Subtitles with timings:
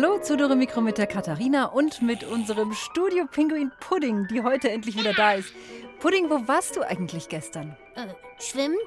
[0.00, 4.70] Hallo zu Dürre Mikro mit der Katharina und mit unserem Studio Pinguin Pudding, die heute
[4.70, 5.52] endlich wieder da ist.
[5.98, 7.76] Pudding, wo warst du eigentlich gestern?
[7.96, 8.06] Äh,
[8.40, 8.78] schwimmen?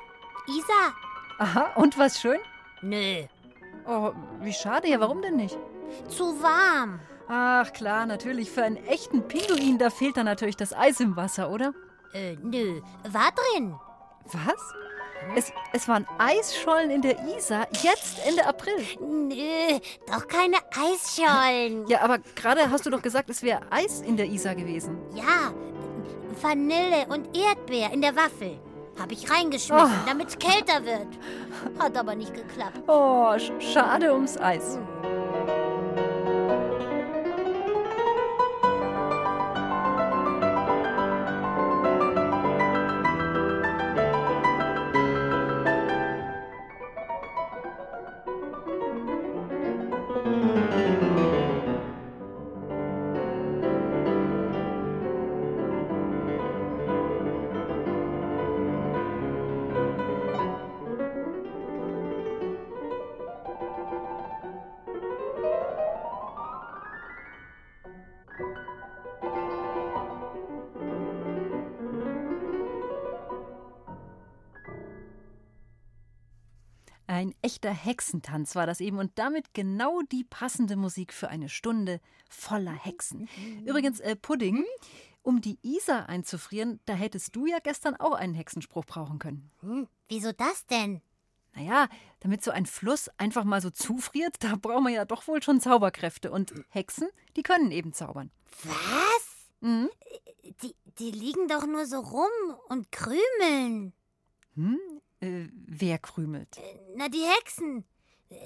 [0.47, 0.93] Isa?
[1.37, 2.39] Aha, und was schön?
[2.81, 3.23] Nö.
[3.85, 4.87] Oh, wie schade.
[4.87, 5.57] Ja, warum denn nicht?
[6.07, 7.01] Zu warm.
[7.27, 8.49] Ach klar, natürlich.
[8.49, 11.73] Für einen echten Pinguin, da fehlt dann natürlich das Eis im Wasser, oder?
[12.13, 12.79] Äh, nö.
[13.03, 13.75] War drin.
[14.31, 14.73] Was?
[15.35, 18.73] Es, es waren Eisschollen in der Isar, jetzt Ende April.
[18.99, 21.87] Nö, doch keine Eisschollen.
[21.87, 24.97] Ja, aber gerade hast du doch gesagt, es wäre Eis in der Isar gewesen.
[25.15, 25.53] Ja,
[26.41, 28.59] Vanille und Erdbeer in der Waffel.
[28.99, 30.05] Habe ich reingeschmissen, Oh.
[30.07, 31.07] damit es kälter wird.
[31.79, 32.81] Hat aber nicht geklappt.
[32.87, 34.77] Oh, sch schade ums Eis.
[77.51, 81.99] Echter Hexentanz war das eben und damit genau die passende Musik für eine Stunde
[82.29, 83.27] voller Hexen.
[83.65, 84.63] Übrigens, äh, Pudding,
[85.21, 89.51] um die Isar einzufrieren, da hättest du ja gestern auch einen Hexenspruch brauchen können.
[89.59, 91.01] Hm, wieso das denn?
[91.53, 91.89] Naja,
[92.21, 95.59] damit so ein Fluss einfach mal so zufriert, da braucht man ja doch wohl schon
[95.59, 96.31] Zauberkräfte.
[96.31, 98.31] Und Hexen, die können eben zaubern.
[98.63, 99.49] Was?
[99.59, 99.89] Mhm.
[100.63, 103.91] Die, die liegen doch nur so rum und krümeln.
[104.55, 104.79] Hm?
[105.21, 106.59] Äh, wer krümelt?
[106.95, 107.85] Na, die Hexen.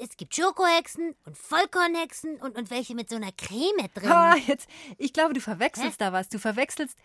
[0.02, 4.10] Es gibt Schokohexen und Vollkornhexen und, und welche mit so einer Creme drin.
[4.10, 6.28] Ha, jetzt, ich glaube, du verwechselst da was.
[6.28, 6.98] Du verwechselst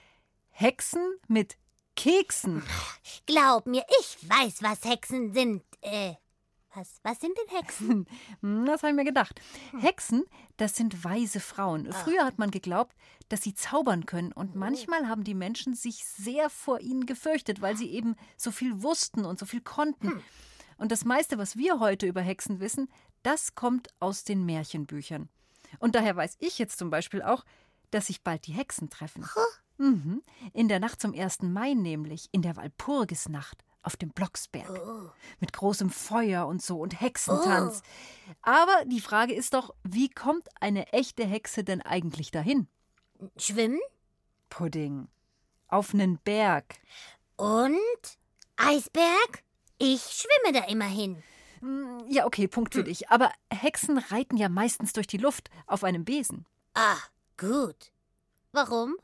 [0.50, 1.56] Hexen mit
[1.94, 2.62] Keksen.
[3.26, 5.62] Glaub mir, ich weiß, was Hexen sind.
[5.82, 6.14] Äh,
[6.74, 8.06] was, was sind denn Hexen?
[8.42, 9.40] Hm, Das habe ich mir gedacht.
[9.78, 10.24] Hexen,
[10.56, 11.92] das sind weise Frauen.
[11.92, 12.94] Früher hat man geglaubt,
[13.28, 14.32] dass sie zaubern können.
[14.32, 18.82] Und manchmal haben die Menschen sich sehr vor ihnen gefürchtet, weil sie eben so viel
[18.82, 20.22] wussten und so viel konnten.
[20.78, 22.88] Und das meiste, was wir heute über Hexen wissen,
[23.22, 25.28] das kommt aus den Märchenbüchern.
[25.78, 27.44] Und daher weiß ich jetzt zum Beispiel auch,
[27.90, 29.24] dass sich bald die Hexen treffen.
[29.78, 30.22] Mhm.
[30.52, 31.42] In der Nacht zum 1.
[31.42, 34.70] Mai nämlich, in der Walpurgisnacht auf dem Blocksberg.
[35.40, 37.82] Mit großem Feuer und so und Hexentanz.
[38.42, 42.68] Aber die Frage ist doch, wie kommt eine echte Hexe denn eigentlich dahin?
[43.36, 43.80] Schwimmen
[44.48, 45.08] Pudding.
[45.68, 46.74] Auf nen Berg.
[47.36, 47.78] und
[48.56, 49.42] Eisberg?
[49.78, 51.22] Ich schwimme da immerhin.
[51.60, 53.08] Hm, Ja, okay, Punkt für dich.
[53.10, 56.46] Aber Hexen reiten ja meistens durch die Luft auf einem Besen.
[56.74, 56.96] Ah,
[57.38, 57.92] gut.
[58.52, 58.96] Warum?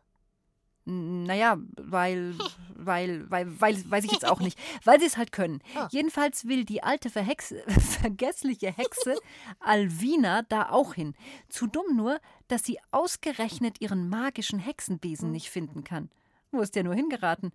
[0.86, 2.34] Hm, Naja, weil,
[2.74, 4.58] weil, weil, weil, weiß ich jetzt auch nicht.
[4.84, 5.60] Weil sie es halt können.
[5.76, 5.86] Oh.
[5.90, 7.62] Jedenfalls will die alte Verhexe,
[8.00, 9.16] vergessliche Hexe
[9.60, 11.14] Alvina da auch hin.
[11.48, 16.10] Zu dumm nur, dass sie ausgerechnet ihren magischen Hexenbesen nicht finden kann.
[16.52, 17.52] Wo ist der nur hingeraten?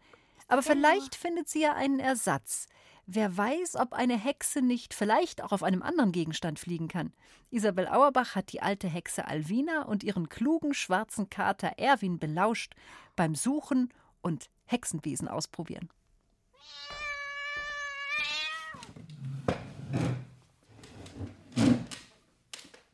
[0.47, 2.67] Aber vielleicht findet sie ja einen Ersatz.
[3.13, 7.11] Wer weiß, ob eine Hexe nicht vielleicht auch auf einem anderen Gegenstand fliegen kann.
[7.49, 12.73] Isabel Auerbach hat die alte Hexe Alvina und ihren klugen schwarzen Kater Erwin belauscht
[13.17, 15.89] beim Suchen und Hexenbesen ausprobieren.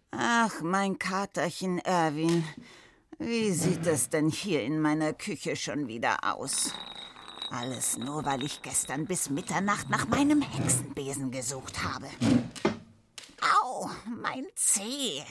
[0.10, 2.44] Ach, mein Katerchen Erwin.
[3.20, 6.74] Wie sieht es denn hier in meiner Küche schon wieder aus?
[7.50, 12.10] Alles nur, weil ich gestern bis Mitternacht nach meinem Hexenbesen gesucht habe.
[13.42, 15.24] Au, mein Zeh.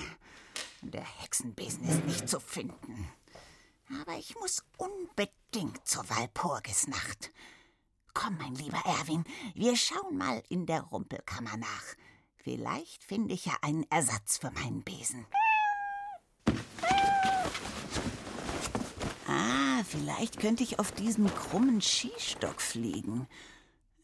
[0.80, 3.08] Der Hexenbesen ist nicht zu finden.
[4.00, 7.30] Aber ich muss unbedingt zur Walpurgisnacht.
[8.14, 9.24] Komm, mein lieber Erwin,
[9.54, 11.84] wir schauen mal in der Rumpelkammer nach.
[12.36, 15.26] Vielleicht finde ich ja einen Ersatz für meinen Besen.
[19.26, 23.26] Ah, vielleicht könnte ich auf diesem krummen Skistock fliegen.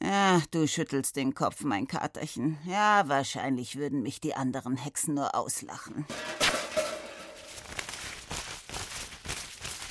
[0.02, 2.58] Ja, du schüttelst den Kopf, mein Katerchen.
[2.66, 6.04] Ja, wahrscheinlich würden mich die anderen Hexen nur auslachen.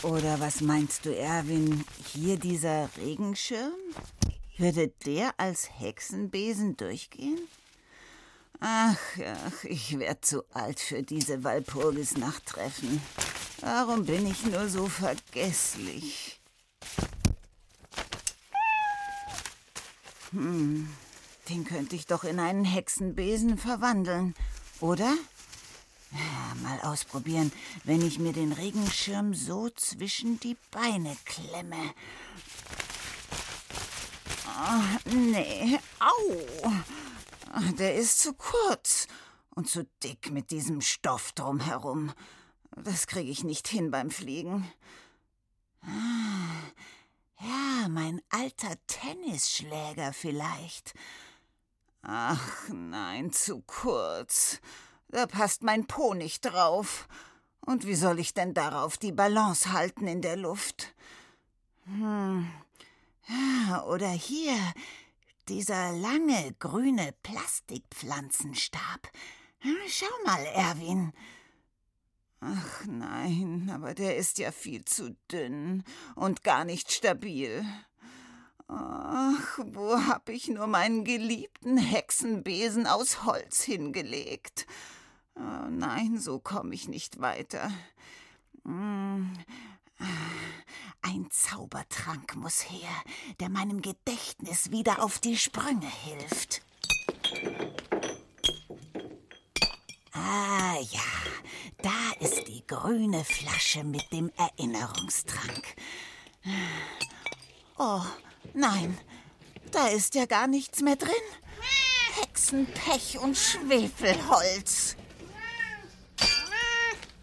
[0.04, 1.86] Oder was meinst du, Erwin?
[2.12, 3.72] Hier dieser Regenschirm?
[4.58, 7.40] Würde der als Hexenbesen durchgehen?
[8.60, 13.02] Ach, ach, ich werde zu alt für diese Walpurgisnachttreffen.
[13.62, 16.40] Warum bin ich nur so vergesslich?
[20.32, 20.90] Hm,
[21.48, 24.34] den könnte ich doch in einen Hexenbesen verwandeln,
[24.80, 25.14] oder?
[26.12, 27.52] Ja, mal ausprobieren,
[27.84, 31.94] wenn ich mir den Regenschirm so zwischen die Beine klemme.
[34.48, 36.72] Oh, nee, au!
[37.78, 39.08] Der ist zu kurz
[39.54, 42.12] und zu dick mit diesem Stoff drumherum.
[42.76, 44.72] Das kriege ich nicht hin beim Fliegen.
[45.84, 50.94] Ja, mein alter Tennisschläger vielleicht.
[52.02, 54.60] Ach nein, zu kurz.
[55.10, 57.08] Da passt mein Po nicht drauf.
[57.60, 60.94] Und wie soll ich denn darauf die Balance halten in der Luft?
[61.86, 62.52] Hm.
[63.88, 64.58] Oder hier,
[65.48, 69.12] dieser lange grüne Plastikpflanzenstab.
[69.88, 71.14] Schau mal, Erwin.
[72.44, 75.84] Ach nein, aber der ist ja viel zu dünn
[76.16, 77.64] und gar nicht stabil.
[78.68, 84.66] Ach, wo hab ich nur meinen geliebten Hexenbesen aus Holz hingelegt?
[85.36, 87.72] Oh nein, so komme ich nicht weiter.
[88.66, 89.38] Hm.
[91.02, 92.90] Ein Zaubertrank muss her,
[93.40, 96.64] der meinem Gedächtnis wieder auf die Sprünge hilft.
[100.14, 101.00] Ah ja,
[101.82, 105.76] da ist die grüne Flasche mit dem Erinnerungstrank.
[107.78, 108.04] Oh,
[108.54, 108.98] nein,
[109.72, 111.12] da ist ja gar nichts mehr drin.
[112.20, 114.98] Hexenpech und Schwefelholz.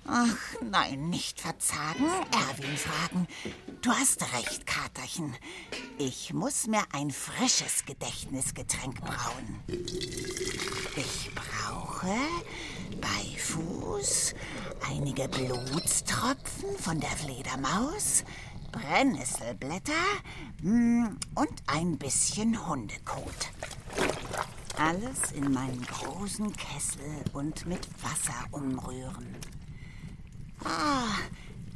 [0.07, 3.29] Ach, nein, nicht verzagen, Erwin fragen.
[3.83, 5.37] Du hast recht, Katerchen.
[5.99, 9.63] Ich muss mir ein frisches Gedächtnisgetränk brauen.
[10.97, 12.17] Ich brauche
[13.09, 14.35] bei Fuß
[14.91, 18.25] einige Blutstropfen von der Fledermaus,
[18.73, 19.93] Brennnesselblätter
[20.61, 23.51] hm, und ein bisschen Hundekot.
[24.77, 29.37] Alles in meinen großen Kessel und mit Wasser umrühren.
[30.65, 31.17] Ah,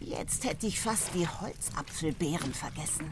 [0.01, 3.11] jetzt hätte ich fast die Holzapfelbeeren vergessen.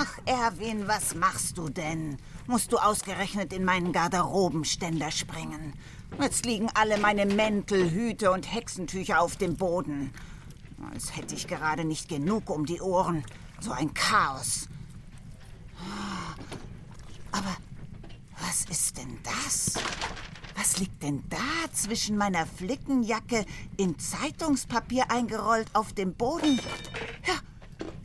[0.00, 2.18] Ach, Erwin, was machst du denn?
[2.46, 5.72] Musst du ausgerechnet in meinen Garderobenständer springen?
[6.20, 10.12] Jetzt liegen alle meine Mäntel, Hüte und Hexentücher auf dem Boden.
[10.92, 13.24] Als hätte ich gerade nicht genug um die Ohren.
[13.58, 14.68] So ein Chaos.
[17.32, 17.56] Aber
[18.40, 19.74] was ist denn das?
[20.54, 23.44] Was liegt denn da zwischen meiner Flickenjacke
[23.76, 26.60] in Zeitungspapier eingerollt auf dem Boden?
[27.26, 27.34] Ja,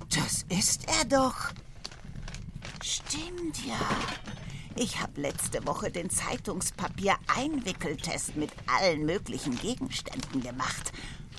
[0.10, 1.54] das ist er doch.
[2.84, 3.80] Stimmt ja.
[4.76, 10.92] Ich habe letzte Woche den Zeitungspapier-Einwickeltest mit allen möglichen Gegenständen gemacht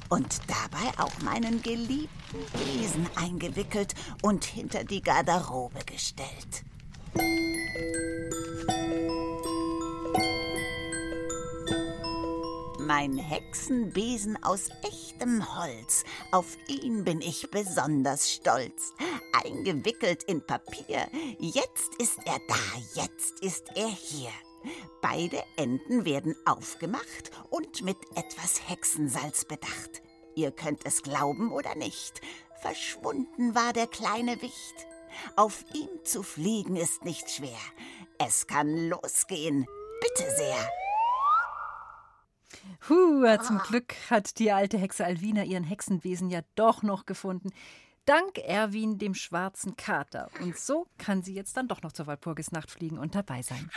[0.08, 6.64] und dabei auch meinen geliebten Besen eingewickelt und hinter die Garderobe gestellt.
[12.86, 18.92] Mein Hexenbesen aus echtem Holz, auf ihn bin ich besonders stolz.
[19.42, 24.28] Eingewickelt in Papier, jetzt ist er da, jetzt ist er hier.
[25.00, 30.02] Beide Enden werden aufgemacht und mit etwas Hexensalz bedacht.
[30.34, 32.20] Ihr könnt es glauben oder nicht,
[32.60, 34.86] verschwunden war der kleine Wicht.
[35.36, 37.60] Auf ihm zu fliegen ist nicht schwer.
[38.18, 39.66] Es kann losgehen.
[40.02, 40.83] Bitte sehr.
[42.88, 47.50] Huh, zum Glück hat die alte Hexe Alvina ihren Hexenbesen ja doch noch gefunden.
[48.06, 50.28] Dank Erwin, dem schwarzen Kater.
[50.42, 53.70] Und so kann sie jetzt dann doch noch zur Walpurgisnacht fliegen und dabei sein.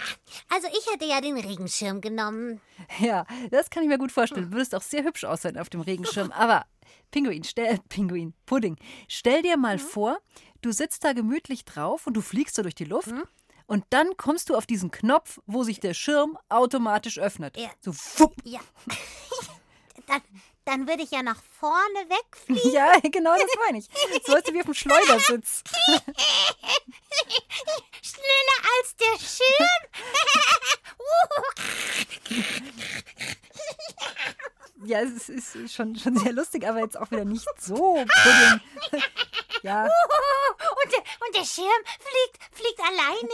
[0.50, 2.60] Also ich hätte ja den Regenschirm genommen.
[3.00, 4.50] Ja, das kann ich mir gut vorstellen.
[4.50, 6.32] Du würdest auch sehr hübsch aussehen auf dem Regenschirm.
[6.34, 6.66] Aber
[7.12, 8.76] Pinguin, stell, Pinguin, Pudding,
[9.08, 9.82] stell dir mal mhm.
[9.82, 10.18] vor,
[10.62, 13.12] du sitzt da gemütlich drauf und du fliegst so durch die Luft.
[13.12, 13.24] Mhm.
[13.68, 17.58] Und dann kommst du auf diesen Knopf, wo sich der Schirm automatisch öffnet.
[17.58, 17.70] Ja.
[17.82, 18.34] So fupp.
[18.46, 18.62] Ja.
[20.08, 20.22] dann,
[20.64, 22.72] dann würde ich ja nach vorne wegfliegen.
[22.72, 23.90] Ja, genau das meine ich.
[24.26, 25.64] So als wie auf dem Schleudersitz.
[28.02, 29.84] Schneller als der Schirm.
[34.86, 38.62] ja, es ist schon, schon sehr lustig, aber jetzt auch wieder nicht so pudding.
[39.64, 39.84] Ja.
[40.84, 41.68] Und der, und der Schirm
[42.00, 43.34] fliegt, fliegt alleine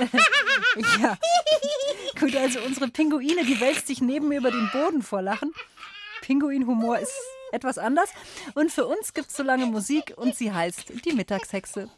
[0.00, 1.00] hinterher.
[1.02, 1.18] ja.
[2.18, 5.52] Gut, also unsere Pinguine, die wälzt sich neben mir über den Boden vor Lachen.
[6.22, 7.12] Pinguinhumor ist
[7.52, 8.08] etwas anders.
[8.54, 11.90] Und für uns gibt es so lange Musik und sie heißt Die Mittagshexe.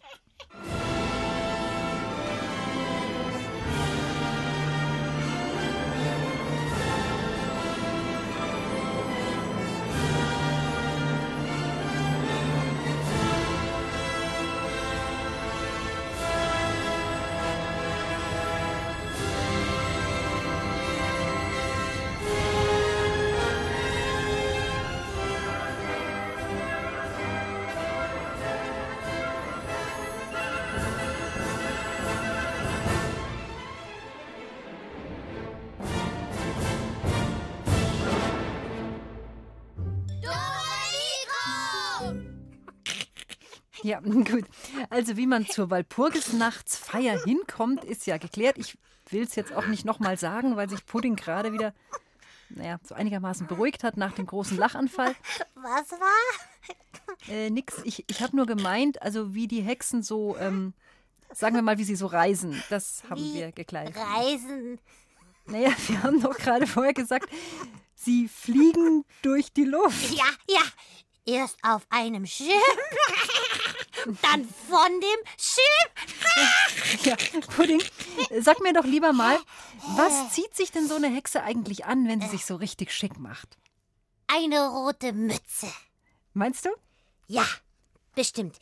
[43.86, 44.44] Ja, gut.
[44.90, 48.58] Also wie man zur Walpurgisnachtsfeier hinkommt, ist ja geklärt.
[48.58, 48.76] Ich
[49.10, 51.72] will es jetzt auch nicht nochmal sagen, weil sich Pudding gerade wieder,
[52.48, 55.14] naja, so einigermaßen beruhigt hat nach dem großen Lachanfall.
[55.54, 57.28] Was war?
[57.28, 57.76] Äh, nix.
[57.84, 60.74] Ich, ich habe nur gemeint, also wie die Hexen so, ähm,
[61.32, 62.60] sagen wir mal, wie sie so reisen.
[62.70, 63.94] Das haben Wie wir gekleidet.
[63.96, 64.80] Reisen.
[65.44, 67.28] Naja, wir haben doch gerade vorher gesagt,
[67.94, 70.10] sie fliegen durch die Luft.
[70.12, 70.62] Ja, ja.
[71.28, 72.48] Erst auf einem Schirm,
[74.22, 75.90] dann von dem Schirm.
[77.04, 77.16] Ja,
[77.54, 77.82] Pudding,
[78.40, 79.38] sag mir doch lieber mal,
[79.96, 83.18] was zieht sich denn so eine Hexe eigentlich an, wenn sie sich so richtig schick
[83.18, 83.56] macht?
[84.26, 85.68] Eine rote Mütze.
[86.32, 86.70] Meinst du?
[87.26, 87.46] Ja,
[88.14, 88.58] bestimmt.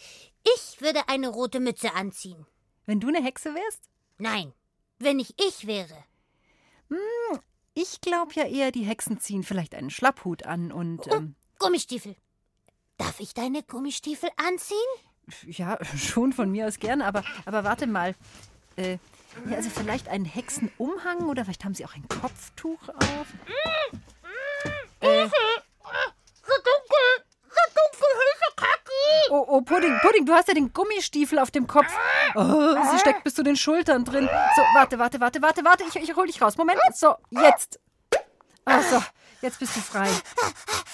[0.56, 2.46] Ich würde eine rote Mütze anziehen.
[2.86, 3.88] Wenn du eine Hexe wärst?
[4.18, 4.52] Nein,
[4.98, 6.04] wenn ich ich wäre.
[7.74, 12.14] Ich glaube ja eher, die Hexen ziehen vielleicht einen Schlapphut an und ähm, Gummistiefel.
[12.98, 14.78] Darf ich deine Gummistiefel anziehen?
[15.46, 18.14] Ja, schon von mir aus gern, aber, aber warte mal.
[18.76, 18.98] Äh,
[19.48, 23.26] ja, also vielleicht einen Hexenumhang oder vielleicht haben sie auch ein Kopftuch auf.
[25.00, 25.28] Äh,
[29.30, 31.92] Oh, oh, Pudding, Pudding, du hast ja den Gummistiefel auf dem Kopf.
[32.34, 34.28] Oh, sie steckt bis zu den Schultern drin.
[34.54, 35.84] So, warte, warte, warte, warte, warte.
[35.88, 36.56] Ich, ich hol dich raus.
[36.56, 36.78] Moment.
[36.94, 37.80] So, jetzt.
[38.64, 39.02] Ach so,
[39.44, 40.08] jetzt bist du frei.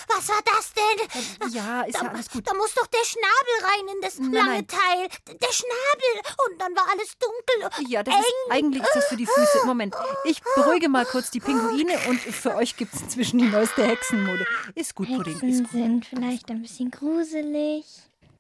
[0.09, 1.51] Was war das denn?
[1.53, 2.47] Ja, ist Da, ja alles gut.
[2.47, 4.67] da muss doch der Schnabel rein in das Nein, lange nein.
[4.67, 5.09] Teil.
[5.39, 6.33] Der Schnabel.
[6.51, 7.89] Und dann war alles dunkel.
[7.91, 8.53] Ja, das ist, eng.
[8.53, 9.65] eigentlich ist das für die Füße.
[9.67, 13.87] Moment, ich beruhige mal kurz die Pinguine und für euch gibt es inzwischen die neueste
[13.87, 14.45] Hexenmode.
[14.75, 15.71] Ist gut, Pudding, ist Hexen gut.
[15.73, 17.85] sind vielleicht ein bisschen gruselig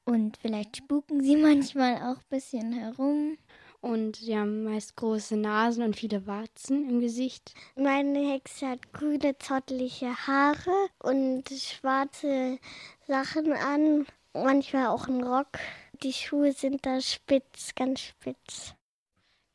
[0.04, 3.38] und vielleicht spuken sie manchmal auch ein bisschen herum.
[3.82, 7.54] Und sie haben meist große Nasen und viele Warzen im Gesicht.
[7.76, 12.58] Meine Hexe hat grüne, zottliche Haare und schwarze
[13.06, 15.58] Sachen an, manchmal auch einen Rock.
[16.02, 18.74] Die Schuhe sind da spitz, ganz spitz.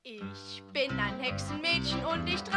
[0.02, 2.56] Ich bin ein Hexenmädchen und ich trage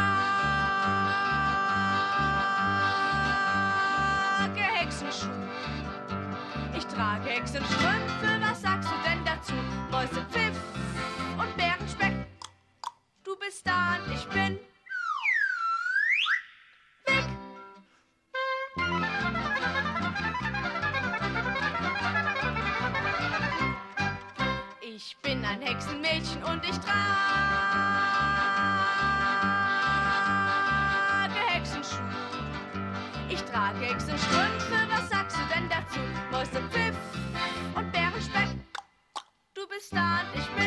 [4.60, 5.48] Hexenschuhe.
[6.76, 9.54] Ich trage Hexenstrümpfe, was sagst du denn dazu?
[9.90, 10.87] Mäusepfiff
[11.48, 12.14] und Bärenspeck.
[13.24, 14.58] Du bist da und ich bin
[17.06, 17.24] weg.
[24.80, 26.98] Ich bin ein Hexenmädchen und ich trage
[31.48, 31.98] Hexenschuhe.
[33.28, 36.00] Ich trage Hexenstrümpfe, was sagst du denn dazu?
[36.30, 36.96] Mäusepfiff
[37.74, 38.48] und Bärenspeck.
[39.54, 40.57] Du bist da und ich bin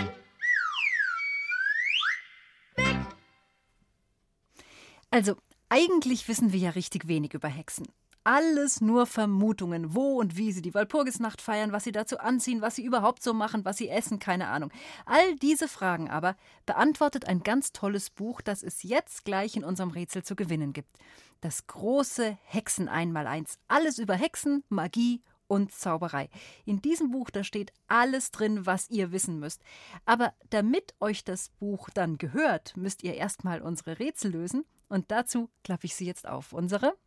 [5.12, 5.36] Also,
[5.68, 7.86] eigentlich wissen wir ja richtig wenig über Hexen.
[8.24, 12.76] Alles nur Vermutungen, wo und wie sie die Walpurgisnacht feiern, was sie dazu anziehen, was
[12.76, 14.72] sie überhaupt so machen, was sie essen, keine Ahnung.
[15.06, 19.90] All diese Fragen aber beantwortet ein ganz tolles Buch, das es jetzt gleich in unserem
[19.90, 20.92] Rätsel zu gewinnen gibt.
[21.42, 23.58] Das große Hexen einmaleins.
[23.68, 26.30] Alles über Hexen, Magie und Zauberei.
[26.64, 29.62] In diesem Buch, da steht alles drin, was ihr wissen müsst.
[30.06, 34.64] Aber damit euch das Buch dann gehört, müsst ihr erstmal unsere Rätsel lösen.
[34.92, 36.52] Und dazu klappe ich sie jetzt auf.
[36.52, 36.98] Unsere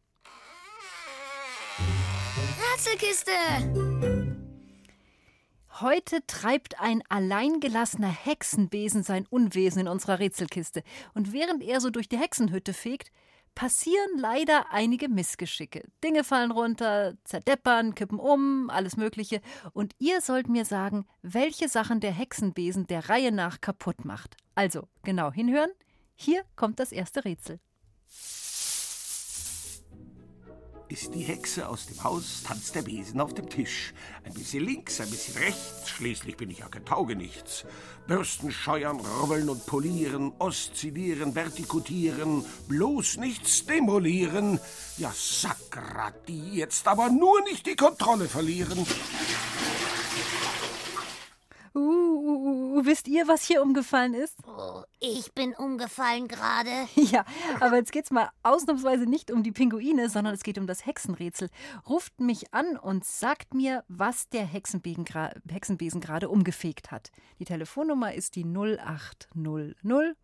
[2.73, 3.31] Rätselkiste.
[5.81, 10.83] Heute treibt ein alleingelassener Hexenbesen sein Unwesen in unserer Rätselkiste.
[11.13, 13.11] Und während er so durch die Hexenhütte fegt,
[13.55, 15.87] passieren leider einige Missgeschicke.
[16.03, 19.43] Dinge fallen runter, zerdeppern, kippen um, alles Mögliche.
[19.75, 24.39] Und ihr sollt mir sagen, welche Sachen der Hexenbesen der Reihe nach kaputt macht.
[24.55, 25.71] Also, genau hinhören.
[26.15, 27.61] Hier kommt das erste Rätsel.
[30.89, 33.95] Ist die Hexe aus dem Haus, tanzt der Besen auf dem Tisch.
[34.23, 37.65] Ein bisschen links, ein bisschen rechts, schließlich bin ich ja kein Taugenichts.
[38.07, 44.61] Bürsten scheuern, rubbeln und polieren, oszillieren, vertikutieren, bloß nichts demolieren.
[44.99, 48.87] Ja, Sakrati, jetzt aber nur nicht die Kontrolle verlieren.
[51.75, 54.37] Uh, uh, uh, wisst ihr, was hier umgefallen ist?
[55.01, 56.71] Ich bin umgefallen gerade.
[56.97, 57.25] Ja,
[57.61, 61.51] aber jetzt geht's mal ausnahmsweise nicht um die Pinguine, sondern es geht um das Hexenrätsel.
[61.89, 67.11] Ruft mich an und sagt mir, was der Hexenbesen, gerade umgefegt hat.
[67.39, 70.17] Die Telefonnummer ist die 0800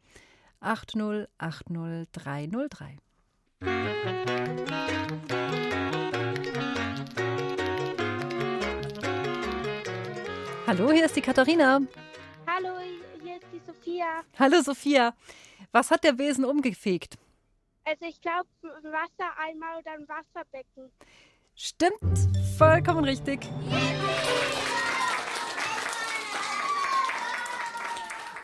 [0.60, 2.98] 8080303.
[10.66, 11.80] Hallo, hier ist die Katharina.
[12.46, 12.78] Hallo,
[13.42, 14.22] ist die Sophia.
[14.38, 15.14] Hallo Sophia.
[15.72, 17.18] Was hat der Besen umgefegt?
[17.84, 20.90] Also ich glaube ein Wassereimer oder ein Wasserbecken.
[21.54, 22.00] Stimmt,
[22.58, 23.40] vollkommen richtig.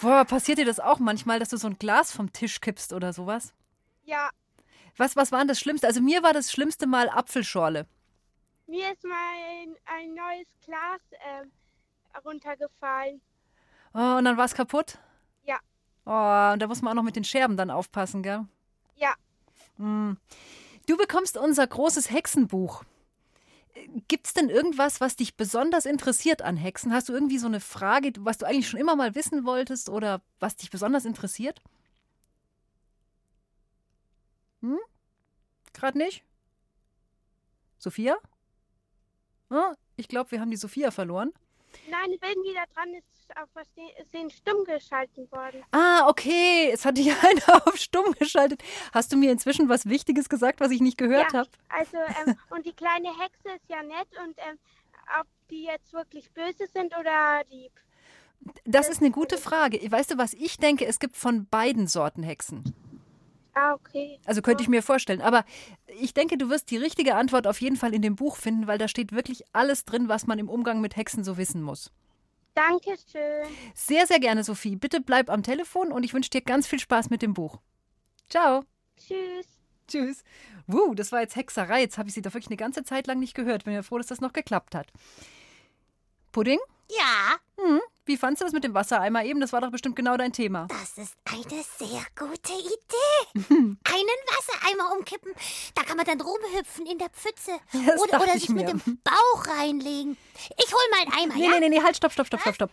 [0.01, 3.13] Boah, passiert dir das auch manchmal, dass du so ein Glas vom Tisch kippst oder
[3.13, 3.55] sowas?
[4.05, 4.31] Ja,
[4.99, 5.87] Was, was war denn das Schlimmste?
[5.87, 7.87] Also mir war das Schlimmste mal Apfelschorle.
[8.67, 11.51] mir ist mal ein, ein neues Glas ähm,
[12.25, 13.21] runtergefallen.
[13.99, 14.99] Oh, und dann war es kaputt?
[15.45, 15.59] Ja.
[16.05, 18.45] Oh, und da muss man auch noch mit den Scherben dann aufpassen, gell?
[18.97, 19.15] Ja,
[19.79, 20.19] Hm.
[20.87, 22.85] Du bekommst unser großes Hexenbuch.
[24.09, 26.93] Gibt es denn irgendwas, was dich besonders interessiert an Hexen?
[26.93, 30.23] Hast du irgendwie so eine Frage, was du eigentlich schon immer mal wissen wolltest oder
[30.41, 31.61] was dich besonders interessiert?
[34.63, 34.79] Hm?
[35.73, 36.23] Gerade nicht?
[37.79, 38.17] Sophia?
[39.51, 41.33] Ah, ich glaube, wir haben die Sophia verloren.
[41.91, 45.63] nein, wenn die da dran ist, auf Versehen stumm geschalten worden.
[45.73, 46.71] Ah, okay.
[46.73, 48.63] Es hat dich einer auf stumm geschaltet.
[48.93, 51.51] Hast du mir inzwischen was Wichtiges gesagt, was ich nicht gehört ja, habe?
[51.69, 54.59] also ähm, und die kleine Hexe ist ja nett und ähm,
[55.21, 57.73] ob die jetzt wirklich böse sind oder lieb.
[58.65, 59.81] Das ist eine gute Frage.
[59.91, 60.87] Weißt du, was ich denke?
[60.87, 62.75] Es gibt von beiden Sorten Hexen.
[63.55, 64.21] Ah, okay.
[64.27, 65.23] Also könnte ich mir vorstellen.
[65.23, 65.45] Aber
[65.99, 68.77] ich denke, du wirst die richtige Antwort auf jeden Fall in dem Buch finden, weil
[68.77, 71.91] da steht wirklich alles drin, was man im Umgang mit Hexen so wissen muss.
[72.57, 73.47] Dankeschön.
[73.75, 74.77] Sehr, sehr gerne, Sophie.
[74.77, 77.61] Bitte bleib am Telefon und ich wünsche dir ganz viel Spaß mit dem Buch.
[78.31, 78.65] Ciao.
[78.97, 79.47] Tschüss.
[79.87, 80.25] Tschüss.
[80.67, 81.83] Wuh, das war jetzt Hexerei.
[81.83, 83.65] Jetzt habe ich sie doch wirklich eine ganze Zeit lang nicht gehört.
[83.65, 84.91] Bin ja froh, dass das noch geklappt hat.
[86.33, 86.59] Pudding?
[86.91, 87.37] Ja,
[88.07, 89.41] wie fandst du das mit dem Wassereimer eben?
[89.41, 90.67] Das war doch bestimmt genau dein Thema.
[90.69, 93.45] das ist eine sehr gute Idee.
[93.85, 95.33] Einen Wassereimer umkippen,
[95.75, 97.53] da kann man dann rumhüpfen in der Pfütze.
[97.87, 100.17] Das oder oder ich sich mit dem Bauch reinlegen.
[100.59, 101.51] Ich hol mal einen Eimer, Nee, ja?
[101.51, 102.71] nee, nee, nee, halt, stopp, stopp, stopp, stopp, stopp.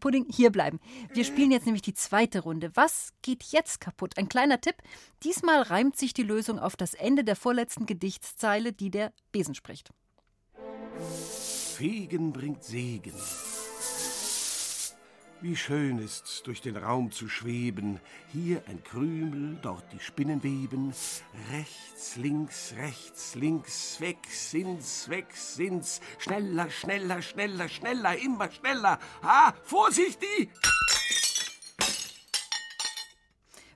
[0.00, 0.80] Pudding, hier bleiben.
[1.12, 2.70] Wir spielen jetzt nämlich die zweite Runde.
[2.74, 4.16] Was geht jetzt kaputt?
[4.18, 4.76] Ein kleiner Tipp.
[5.22, 9.90] Diesmal reimt sich die Lösung auf das Ende der vorletzten Gedichtszeile, die der Besen spricht.
[11.76, 13.14] Fegen bringt Segen.
[15.48, 18.00] Wie schön ist's, durch den Raum zu schweben.
[18.32, 20.92] Hier ein Krümel, dort die Spinnen weben.
[21.52, 26.00] Rechts, links, rechts, links, weg sind's, weg sind's.
[26.18, 28.98] Schneller, schneller, schneller, schneller, immer schneller.
[29.22, 30.50] Ah, Vorsicht, die!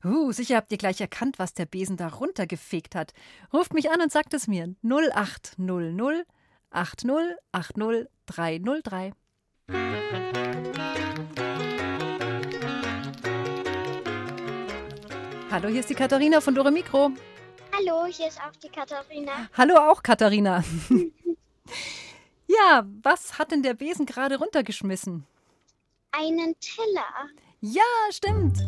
[0.04, 3.12] Uh, sicher habt ihr gleich erkannt, was der Besen da runtergefegt hat.
[3.52, 4.74] Ruft mich an und sagt es mir.
[4.83, 6.26] 0800
[6.72, 9.12] 80 80 303.
[15.50, 17.10] Hallo, hier ist die Katharina von Dore Mikro.
[17.76, 19.48] Hallo, hier ist auch die Katharina.
[19.56, 20.62] Hallo auch, Katharina.
[22.46, 25.26] ja, was hat denn der Besen gerade runtergeschmissen?
[26.12, 27.30] Einen Teller.
[27.60, 28.58] Ja, stimmt.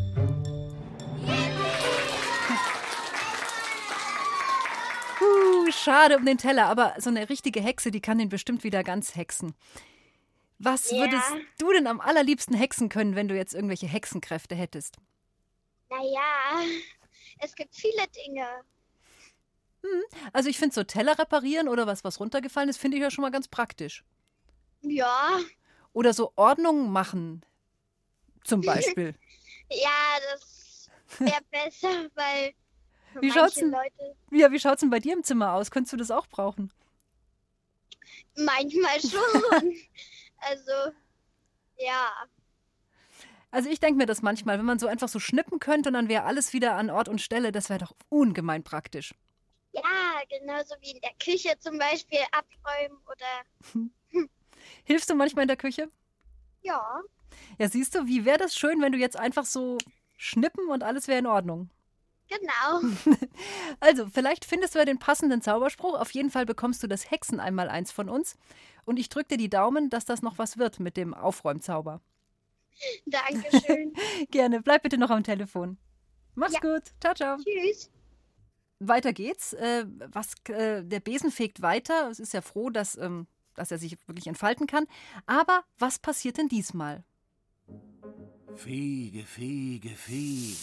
[5.21, 8.83] Uh, schade um den Teller, aber so eine richtige Hexe, die kann den bestimmt wieder
[8.83, 9.55] ganz hexen.
[10.59, 10.99] Was Ja.
[10.99, 14.97] würdest du denn am allerliebsten hexen können, wenn du jetzt irgendwelche Hexenkräfte hättest?
[15.93, 16.63] Naja,
[17.39, 18.47] es gibt viele Dinge.
[20.33, 23.23] Also ich finde so Teller reparieren oder was, was runtergefallen ist, finde ich ja schon
[23.23, 24.05] mal ganz praktisch.
[24.83, 25.39] Ja,
[25.93, 27.45] Oder so Ordnung machen,
[28.45, 29.15] zum Beispiel.
[29.71, 32.55] ja, das wäre besser, weil
[33.21, 35.71] Wie schaut's denn- Leute Ja, wie schaut's denn bei dir im Zimmer aus?
[35.71, 36.73] Könntest du das auch brauchen?
[38.37, 39.77] manchmal schon.
[40.39, 40.93] also,
[41.77, 42.11] ja.
[43.53, 46.09] Also ich denke mir das manchmal, wenn man so einfach so schnippen könnte und dann
[46.09, 49.15] wäre alles wieder an Ort und Stelle, das wäre doch ungemein praktisch.
[49.73, 49.83] Ja,
[50.29, 53.87] genauso wie in der Küche zum Beispiel abräumen oder
[54.85, 55.91] Hilfst du manchmal in der Küche?
[56.62, 57.01] ja.
[57.59, 59.79] Ja, siehst du, wie wäre das schön, wenn du jetzt einfach so
[60.17, 61.71] schnippen und alles wäre in Ordnung.
[62.29, 63.17] Genau.
[63.81, 65.99] Also, vielleicht findest du ja den passenden Zauberspruch.
[65.99, 68.37] Auf jeden Fall bekommst du das Hexen einmal eins von uns.
[68.85, 72.01] Und ich drücke dir die Daumen, dass das noch was wird mit dem Aufräumzauber.
[73.07, 73.93] Dankeschön.
[74.31, 74.63] Gerne.
[74.63, 75.79] Bleib bitte noch am Telefon.
[76.35, 76.61] Mach's Ja.
[76.61, 76.83] gut.
[77.01, 77.37] Ciao, ciao.
[77.39, 77.91] Tschüss.
[78.81, 79.53] Weiter geht's.
[79.53, 82.09] Äh, was, äh, der Besen fegt weiter.
[82.11, 84.87] Es ist ja froh, dass, ähm, dass er sich wirklich entfalten kann.
[85.27, 87.05] Aber was passiert denn diesmal?
[88.57, 90.57] Fege, fege, fege.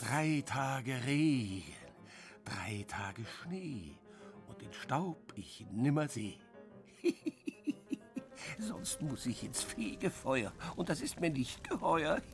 [0.00, 1.62] Drei Tage Regen,
[2.44, 3.92] drei Tage Schnee
[4.48, 6.34] und den Staub ich nimmer seh.
[8.58, 12.20] Sonst muss ich ins Fegefeuer und das ist mir nicht geheuer.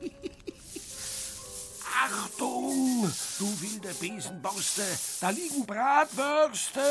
[2.01, 4.83] Achtung, du wilde Besenborste,
[5.19, 6.81] da liegen Bratwürste.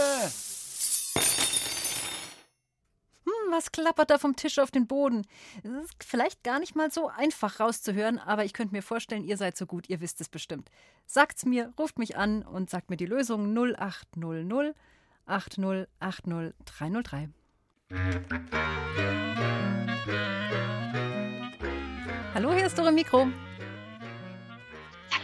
[3.25, 5.27] Hm, was klappert da vom Tisch auf den Boden?
[5.63, 9.37] Es ist vielleicht gar nicht mal so einfach rauszuhören, aber ich könnte mir vorstellen, ihr
[9.37, 10.71] seid so gut, ihr wisst es bestimmt.
[11.07, 14.75] Sagt's mir, ruft mich an und sagt mir die Lösung 0800
[15.27, 17.29] 8080 303.
[22.35, 23.29] Hallo, hier ist eure Mikro.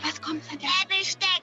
[0.03, 1.43] Was kommt von der Besteck?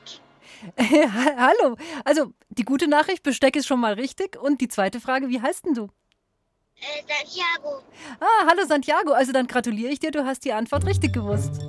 [1.38, 1.78] Hallo.
[2.06, 4.36] Also, die gute Nachricht, Besteck ist schon mal richtig.
[4.42, 5.90] Und die zweite Frage, wie heißt denn du?
[6.78, 7.84] Äh, Santiago.
[8.20, 9.12] Ah, hallo Santiago.
[9.12, 11.62] Also dann gratuliere ich dir, du hast die Antwort richtig gewusst.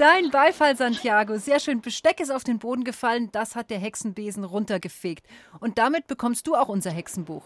[0.00, 1.36] Dein Beifall, Santiago.
[1.36, 1.82] Sehr schön.
[1.82, 3.30] Besteck ist auf den Boden gefallen.
[3.32, 5.26] Das hat der Hexenbesen runtergefegt.
[5.58, 7.44] Und damit bekommst du auch unser Hexenbuch.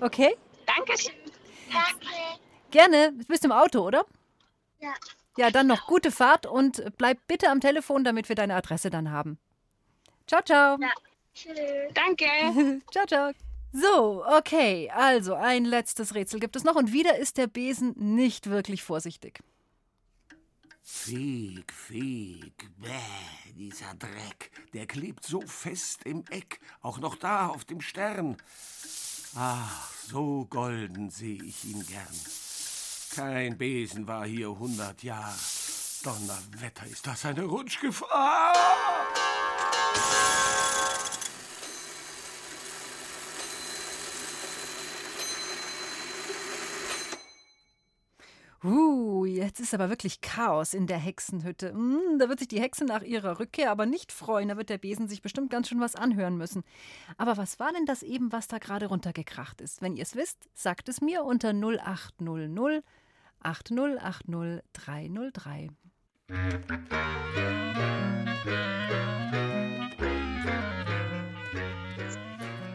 [0.00, 0.36] Okay?
[0.66, 1.14] Dankeschön.
[1.72, 2.06] Danke.
[2.70, 3.12] Gerne.
[3.12, 4.06] Du bist im Auto, oder?
[4.78, 4.94] Ja.
[5.36, 9.10] Ja, dann noch gute Fahrt und bleib bitte am Telefon, damit wir deine Adresse dann
[9.10, 9.36] haben.
[10.28, 10.78] Ciao, ciao.
[11.34, 11.58] Tschüss.
[11.92, 12.26] Danke.
[12.92, 13.32] ciao, ciao.
[13.72, 14.92] So, okay.
[14.94, 19.40] Also, ein letztes Rätsel gibt es noch und wieder ist der Besen nicht wirklich vorsichtig.
[20.88, 27.64] Feg, feg, bäh, dieser Dreck, der klebt so fest im Eck, auch noch da auf
[27.64, 28.36] dem Stern.
[29.34, 32.20] Ach, so golden seh ich ihn gern.
[33.16, 35.34] Kein Besen war hier hundert Jahre.
[36.04, 38.52] Donnerwetter, ist das eine Rutschgefahr?
[49.56, 51.70] Jetzt ist aber wirklich Chaos in der Hexenhütte.
[51.70, 54.48] Hm, da wird sich die Hexe nach ihrer Rückkehr aber nicht freuen.
[54.48, 56.62] Da wird der Besen sich bestimmt ganz schön was anhören müssen.
[57.16, 59.80] Aber was war denn das eben, was da gerade runtergekracht ist?
[59.80, 62.84] Wenn ihr es wisst, sagt es mir unter 0800
[63.40, 65.70] 8080 303.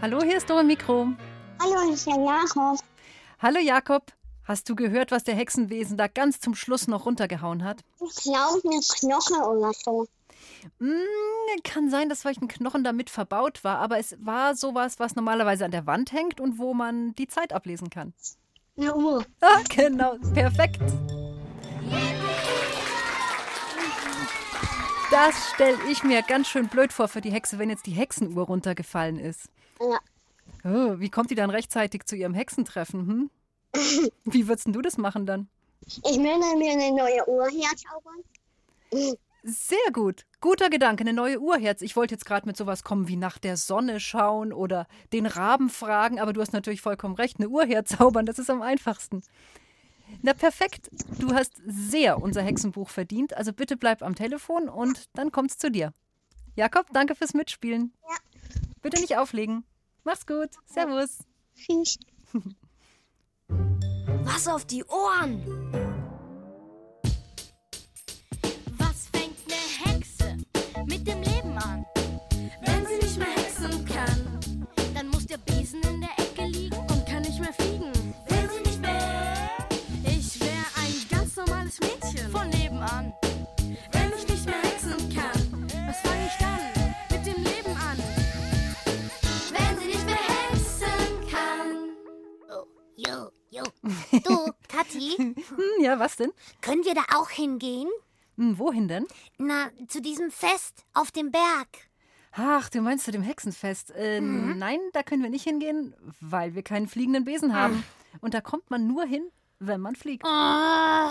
[0.02, 1.10] Hallo, hier ist Dora Mikro.
[1.62, 2.80] Hallo, ich bin Jakob.
[3.40, 4.12] Hallo Jakob.
[4.52, 7.86] Hast du gehört, was der Hexenwesen da ganz zum Schluss noch runtergehauen hat?
[8.02, 10.08] Ich glaube, eine Knoche oder so.
[10.78, 15.16] Mm, kann sein, dass vielleicht ein Knochen damit verbaut war, aber es war sowas, was
[15.16, 18.14] normalerweise an der Wand hängt und wo man die Zeit ablesen kann.
[18.76, 19.26] Eine Uhr.
[19.40, 20.82] Ah, genau, perfekt.
[25.12, 28.48] Das stelle ich mir ganz schön blöd vor für die Hexe, wenn jetzt die Hexenuhr
[28.48, 29.48] runtergefallen ist.
[29.80, 30.00] Ja.
[30.66, 33.08] Oh, wie kommt die dann rechtzeitig zu ihrem Hexentreffen?
[33.08, 33.30] Hm?
[34.26, 35.48] Wie würdest du das machen dann?
[35.86, 39.18] Ich dann mir eine neue Uhr herzaubern.
[39.44, 40.26] Sehr gut.
[40.40, 41.82] Guter Gedanke, eine neue Uhrherz.
[41.82, 45.70] Ich wollte jetzt gerade mit sowas kommen wie nach der Sonne schauen oder den Raben
[45.70, 47.40] fragen, aber du hast natürlich vollkommen recht.
[47.40, 49.24] Eine Uhr herzaubern, das ist am einfachsten.
[50.22, 50.92] Na perfekt.
[51.18, 53.36] Du hast sehr unser Hexenbuch verdient.
[53.36, 55.94] Also bitte bleib am Telefon und dann kommt's zu dir.
[56.56, 57.94] Jakob, danke fürs Mitspielen.
[58.04, 58.18] Ja.
[58.82, 59.64] Bitte nicht auflegen.
[60.04, 60.50] Mach's gut.
[60.66, 61.20] Servus.
[61.56, 61.98] Tschüss.
[64.24, 65.42] Was auf die Ohren?
[68.78, 70.38] Was fängt eine Hexe
[70.86, 71.86] mit dem Leben an?
[72.66, 74.40] Wenn sie nicht mehr hexen kann,
[74.94, 76.21] dann muss der Besen in der
[93.84, 95.36] Du, Kathi, Hm,
[95.80, 96.32] ja, was denn?
[96.62, 97.90] können wir da auch hingehen?
[98.38, 99.08] Hm, wohin denn?
[99.38, 101.68] Na, zu diesem Fest auf dem Berg.
[102.34, 103.92] Ach, du meinst zu dem Hexenfest?
[103.92, 107.84] Äh, Nein, da können wir nicht hingehen, weil wir keinen fliegenden Besen haben.
[108.22, 110.24] Und da kommt man nur hin, wenn man fliegt.
[110.26, 111.10] Oh,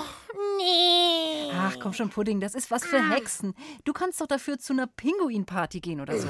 [0.59, 1.51] nee.
[1.53, 3.55] Ach, komm schon, Pudding, das ist was für Hexen.
[3.85, 6.29] Du kannst doch dafür zu einer Pinguinparty gehen oder so.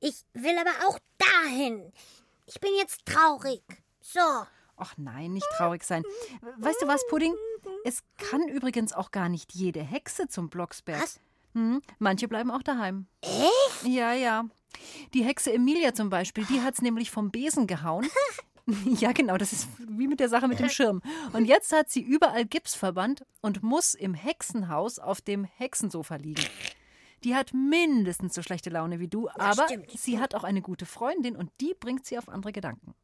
[0.00, 1.92] Ich will aber auch dahin.
[2.46, 3.62] Ich bin jetzt traurig.
[4.00, 4.20] So.
[4.82, 6.02] Ach nein, nicht traurig sein.
[6.58, 7.32] Weißt du was, Pudding?
[7.84, 11.00] Es kann übrigens auch gar nicht jede Hexe zum Blocksberg.
[11.00, 11.20] Was?
[11.54, 13.06] Hm, manche bleiben auch daheim.
[13.20, 13.86] Echt?
[13.86, 14.44] Ja, ja.
[15.14, 18.08] Die Hexe Emilia zum Beispiel, die hat's nämlich vom Besen gehauen.
[18.84, 21.00] ja, genau, das ist wie mit der Sache mit dem Schirm.
[21.32, 26.44] Und jetzt hat sie überall Gips verbannt und muss im Hexenhaus auf dem Hexensofa liegen.
[27.22, 29.92] Die hat mindestens so schlechte Laune wie du, aber stimmt.
[29.92, 32.96] sie hat auch eine gute Freundin und die bringt sie auf andere Gedanken.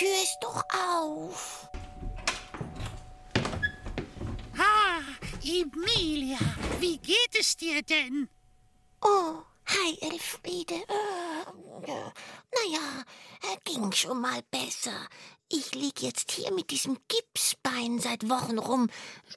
[0.00, 1.68] Tür ist doch auf.
[4.56, 5.02] Ah,
[5.44, 6.38] Emilia,
[6.78, 8.30] wie geht es dir denn?
[9.02, 10.76] Oh, hi, Elfriede.
[10.76, 12.12] Äh, äh,
[12.54, 13.04] naja,
[13.42, 15.06] äh, ging schon mal besser.
[15.50, 18.88] Ich lieg jetzt hier mit diesem Gipsbein seit Wochen rum,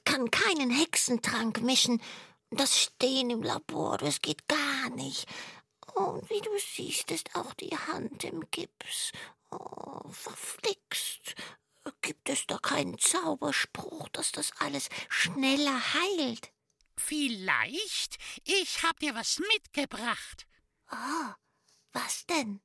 [0.06, 2.00] kann keinen Hexentrank mischen.
[2.50, 5.26] Das Stehen im Labor, das geht gar nicht.
[5.94, 9.12] Und wie du siehst, ist auch die Hand im Gips.
[9.54, 11.34] Oh, verflixt.
[12.00, 16.52] Gibt es da keinen Zauberspruch, dass das alles schneller heilt?
[16.96, 18.16] Vielleicht.
[18.44, 20.46] Ich hab dir was mitgebracht.
[20.88, 21.36] Ah,
[21.92, 22.60] was denn?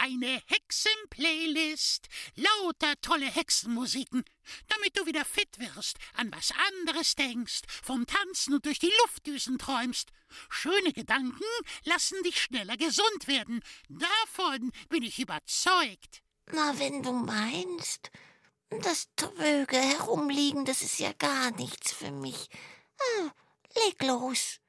[0.00, 2.08] Eine Hexen-Playlist.
[2.36, 4.24] Lauter tolle Hexenmusiken.
[4.68, 9.58] Damit du wieder fit wirst, an was anderes denkst, vom Tanzen und durch die Luftdüsen
[9.58, 10.10] träumst.
[10.50, 11.42] Schöne Gedanken
[11.82, 13.60] lassen dich schneller gesund werden.
[13.88, 16.22] Davon bin ich überzeugt.
[16.52, 18.12] Na, wenn du meinst,
[18.70, 22.48] das tröge Herumliegen, das ist ja gar nichts für mich.
[23.00, 23.30] Ah,
[23.74, 24.60] leg los.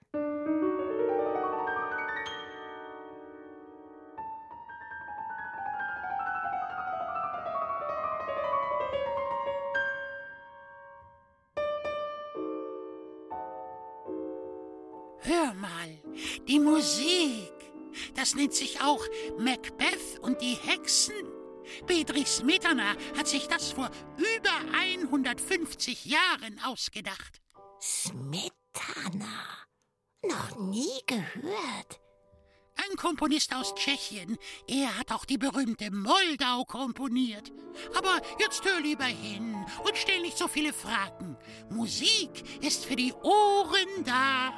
[16.49, 17.53] Die Musik.
[18.15, 19.05] Das nennt sich auch
[19.37, 21.13] Macbeth und die Hexen.
[21.85, 27.39] Beatrix Smetana hat sich das vor über 150 Jahren ausgedacht.
[27.79, 29.27] Smetana.
[30.23, 32.01] Noch nie gehört.
[32.75, 34.37] Ein Komponist aus Tschechien.
[34.67, 37.51] Er hat auch die berühmte Moldau komponiert.
[37.95, 41.37] Aber jetzt hör lieber hin und stell nicht so viele Fragen.
[41.69, 44.53] Musik ist für die Ohren da.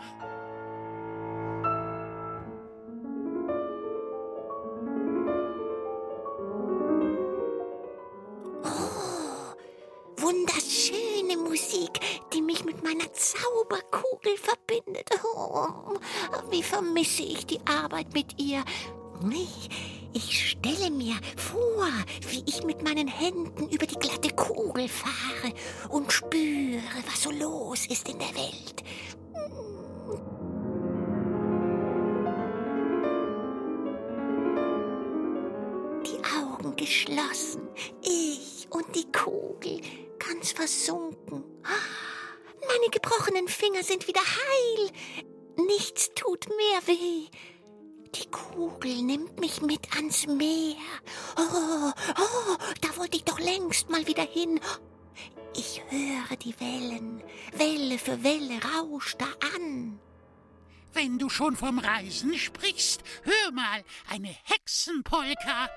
[12.83, 15.09] Meiner Zauberkugel verbindet.
[15.35, 15.97] Oh,
[16.49, 18.63] wie vermisse ich die Arbeit mit ihr.
[20.13, 21.87] Ich stelle mir vor,
[22.29, 25.53] wie ich mit meinen Händen über die glatte Kugel fahre
[25.89, 28.83] und spüre, was so los ist in der Welt.
[43.21, 44.91] Gebrochenen Finger sind wieder heil.
[45.67, 47.27] Nichts tut mehr weh.
[48.15, 50.75] Die Kugel nimmt mich mit ans Meer.
[51.37, 54.59] Oh, oh, da wollte ich doch längst mal wieder hin.
[55.55, 57.23] Ich höre die Wellen.
[57.53, 59.99] Welle für Welle rauscht da an.
[60.93, 65.69] Wenn du schon vom Reisen sprichst, hör mal, eine Hexenpolka.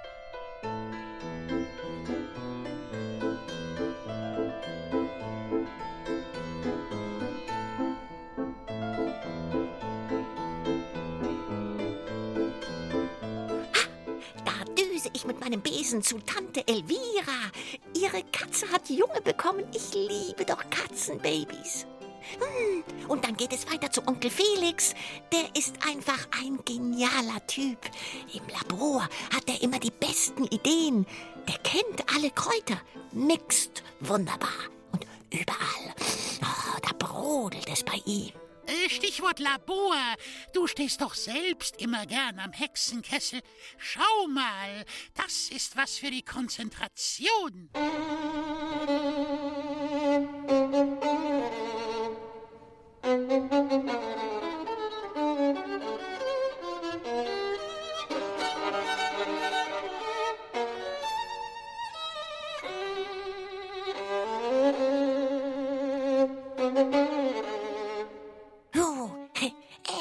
[15.24, 17.50] Ich mit meinem Besen zu Tante Elvira.
[17.94, 19.64] Ihre Katze hat Junge bekommen.
[19.74, 21.86] Ich liebe doch Katzenbabys.
[22.38, 24.94] Hm, Und dann geht es weiter zu Onkel Felix.
[25.32, 27.78] Der ist einfach ein genialer Typ.
[28.32, 29.02] Im Labor
[29.34, 31.06] hat er immer die besten Ideen.
[31.48, 32.80] Der kennt alle Kräuter.
[33.12, 34.48] Mixt wunderbar.
[34.92, 35.94] Und überall.
[36.42, 38.32] Oh, da brodelt es bei ihm.
[38.66, 39.96] Äh, Stichwort Labor.
[40.52, 43.40] Du stehst doch selbst immer gern am Hexenkessel.
[43.78, 47.70] Schau mal, das ist was für die Konzentration.
[47.74, 48.94] Oh,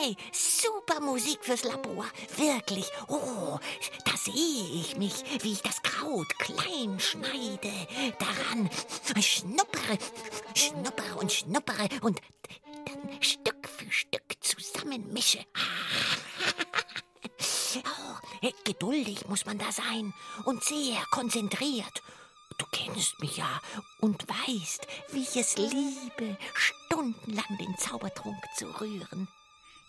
[0.04, 2.06] ey, super Musik fürs Labor.
[2.36, 2.90] Wirklich.
[3.08, 3.60] Oh,
[4.06, 7.72] da sehe ich mich, wie ich das Kraut klein schneide.
[8.20, 8.70] Daran
[9.22, 9.98] schnuppere,
[10.56, 12.20] schnuppere und schnuppere und
[12.86, 15.40] dann Stück für Stück zusammenmische.
[17.86, 20.14] Oh, Geduldig muss man da sein
[20.46, 22.04] und sehr konzentriert.
[22.60, 23.60] Du kennst mich ja
[24.00, 29.28] und weißt, wie ich es liebe, stundenlang den Zaubertrunk zu rühren.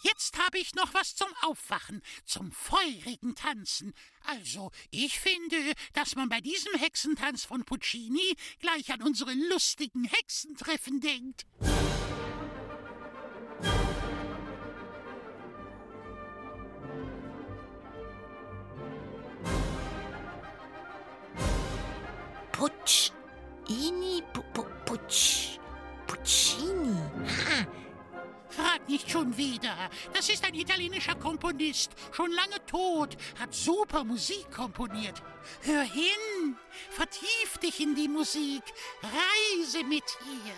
[0.05, 3.95] Jetzt habe ich noch was zum Aufwachen, zum feurigen Tanzen.
[4.27, 5.57] Also, ich finde,
[5.95, 11.47] dass man bei diesem Hexentanz von Puccini gleich an unsere lustigen Hexentreffen denkt.
[30.13, 35.23] Das ist ein italienischer Komponist, schon lange tot, hat super Musik komponiert.
[35.63, 36.57] Hör hin,
[36.91, 38.63] vertief dich in die Musik,
[39.03, 40.55] reise mit ihr.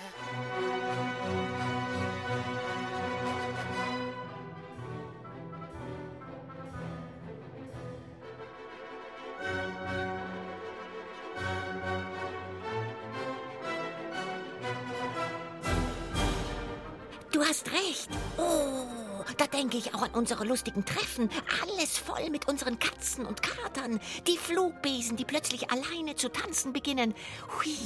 [17.37, 18.09] du hast recht.
[18.39, 18.96] Oh,
[19.37, 21.31] da denke ich auch an unsere lustigen Treffen.
[21.63, 24.01] Alles voll mit unseren Katzen und Katern.
[24.27, 27.15] Die Flugbesen, die plötzlich alleine zu tanzen beginnen.
[27.59, 27.77] Hui,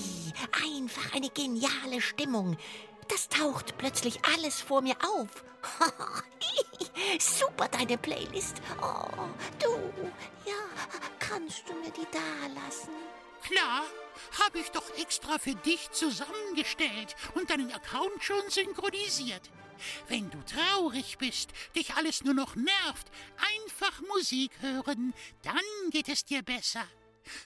[0.65, 2.57] einfach eine geniale Stimmung.
[3.09, 5.45] Das taucht plötzlich alles vor mir auf.
[7.19, 8.63] Super deine Playlist.
[8.81, 9.09] Oh,
[9.59, 9.71] du,
[10.49, 10.55] ja,
[11.19, 13.10] kannst du mir die da lassen?
[13.43, 13.85] Klar,
[14.45, 19.51] habe ich doch extra für dich zusammengestellt und deinen Account schon synchronisiert.
[20.09, 26.25] Wenn du traurig bist, dich alles nur noch nervt, einfach Musik hören, dann geht es
[26.25, 26.87] dir besser.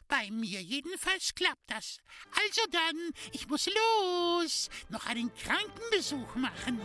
[0.09, 1.99] Bei mir jedenfalls klappt das.
[2.33, 6.81] Also dann, ich muss los, noch einen Krankenbesuch machen.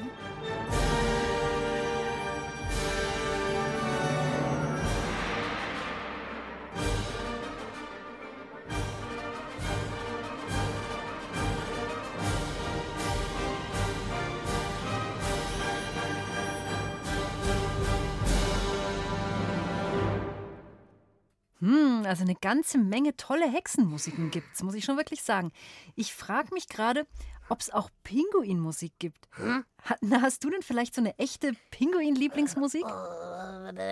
[22.10, 25.52] Also eine ganze Menge tolle Hexenmusiken gibt's, muss ich schon wirklich sagen.
[25.96, 27.08] Ich frage mich gerade,
[27.48, 29.28] ob es auch Pinguinmusik gibt.
[29.38, 29.64] Ha,
[30.02, 32.86] na, hast du denn vielleicht so eine echte Pinguin-Lieblingsmusik?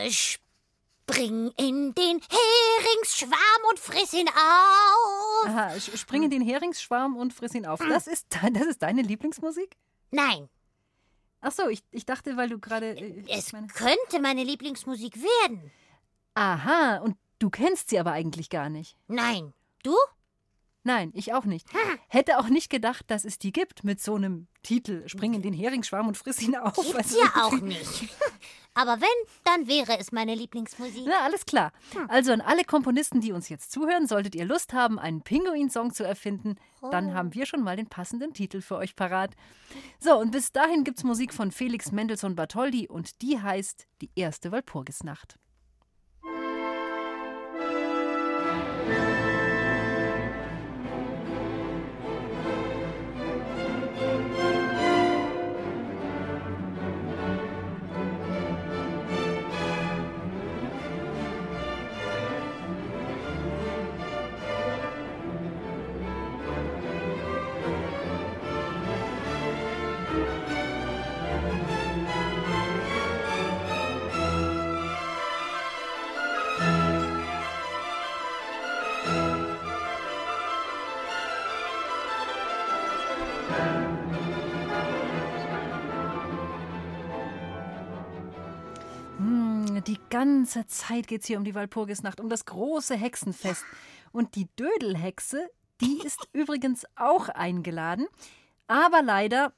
[0.09, 5.45] Spring in den Heringsschwarm und friss ihn auf.
[5.47, 7.79] Aha, spring in den Heringsschwarm und friss ihn auf.
[7.79, 9.75] Das ist, das ist deine Lieblingsmusik?
[10.11, 10.49] Nein,
[11.39, 12.97] Ach so, ich, ich dachte, weil du gerade.
[12.97, 15.71] äh, es meine- könnte meine Lieblingsmusik werden.
[16.33, 18.95] Aha, und du kennst sie aber eigentlich gar nicht.
[19.07, 19.95] Nein, du?
[20.83, 21.67] Nein, ich auch nicht.
[22.07, 25.05] Hätte auch nicht gedacht, dass es die gibt mit so einem Titel.
[25.09, 26.75] Spring in den Heringsschwarm und friss ihn auf.
[26.75, 28.07] Gibt's Also- ja auch nicht.
[28.73, 31.03] Aber wenn, dann wäre es meine Lieblingsmusik.
[31.05, 31.73] Na, alles klar.
[32.07, 36.05] Also an alle Komponisten, die uns jetzt zuhören, solltet ihr Lust haben, einen Pinguin-Song zu
[36.05, 36.55] erfinden,
[36.91, 39.35] dann haben wir schon mal den passenden Titel für euch parat.
[39.99, 44.51] So, und bis dahin gibt's Musik von Felix Mendelssohn Bartholdy und die heißt Die erste
[44.53, 45.37] Walpurgisnacht.
[90.17, 93.63] Ganze Zeit geht's hier um die Walpurgisnacht, um das große Hexenfest.
[94.11, 95.47] Und die Dödelhexe,
[95.79, 98.07] die ist übrigens auch eingeladen.
[98.65, 99.53] Aber leider,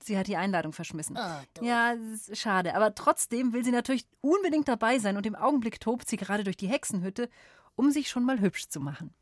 [0.00, 1.18] sie hat die Einladung verschmissen.
[1.60, 2.76] ja, es ist schade.
[2.76, 5.16] Aber trotzdem will sie natürlich unbedingt dabei sein.
[5.16, 7.28] Und im Augenblick tobt sie gerade durch die Hexenhütte,
[7.74, 9.12] um sich schon mal hübsch zu machen.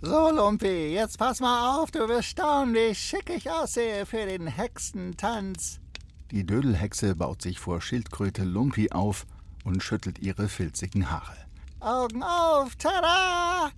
[0.00, 4.46] So, Lumpi, jetzt pass mal auf, du wirst staunen, wie schick ich aussehe für den
[4.46, 5.80] Hexentanz.
[6.32, 9.26] Die Dödelhexe baut sich vor Schildkröte Lumpi auf
[9.64, 11.36] und schüttelt ihre filzigen Haare.
[11.78, 13.70] Augen auf, tada!